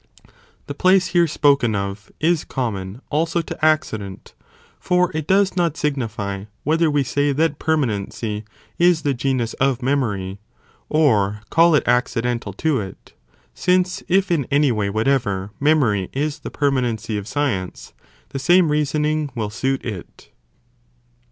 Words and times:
'* 0.35 0.65
The 0.65 0.73
place 0.73 1.07
here 1.13 1.27
spoken 1.27 1.73
«τς 1.73 1.75
anima 1.75 1.91
of, 1.91 2.11
is 2.19 2.43
common 2.43 3.03
also 3.11 3.43
to 3.43 3.63
accident, 3.63 4.33
for 4.79 5.11
it 5.13 5.27
does 5.27 5.55
not 5.55 5.73
Proem. 5.73 5.75
clxvii. 5.75 5.77
signify 5.77 6.45
whether 6.63 6.89
we 6.89 7.03
say 7.03 7.31
that 7.31 7.59
permanency 7.59 8.43
is 8.79 9.03
the 9.03 9.11
2' 9.11 9.11
Ethics. 9.11 9.21
genus 9.21 9.53
of 9.59 9.83
memory, 9.83 10.39
or 10.89 11.41
call 11.51 11.75
it 11.75 11.87
accidental 11.87 12.51
to 12.53 12.79
it; 12.79 13.13
since 13.53 14.01
if 14.07 14.31
in 14.31 14.47
any 14.49 14.71
way 14.71 14.89
whatever, 14.89 15.51
memory 15.59 16.09
is 16.13 16.39
the 16.39 16.49
permanency 16.49 17.15
of 17.15 17.27
science, 17.27 17.93
the 18.29 18.39
same 18.39 18.71
reasoning 18.71 19.29
will 19.35 19.51
suit 19.51 19.85
it. 19.85 20.31